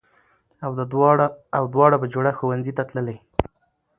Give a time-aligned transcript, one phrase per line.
[1.57, 3.17] او دواړه بهجوړه ښوونځي ته تللې